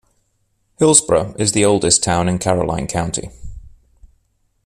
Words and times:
Hillsboro 0.79 1.35
is 1.37 1.51
the 1.51 1.63
oldest 1.63 2.01
town 2.03 2.27
in 2.27 2.39
Caroline 2.39 2.87
County. 2.87 3.29